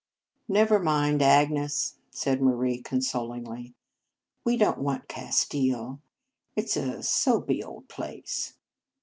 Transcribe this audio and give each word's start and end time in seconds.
"Never 0.47 0.79
mind, 0.79 1.21
Agnes," 1.21 1.97
said 2.09 2.41
Marie 2.41 2.81
consolingly." 2.81 3.75
We 4.43 4.57
don 4.57 4.77
t 4.77 4.81
want 4.81 5.07
Castile. 5.07 6.01
It 6.55 6.75
s 6.75 6.75
a 6.75 7.03
soapy 7.03 7.63
old 7.63 7.87
place. 7.87 8.55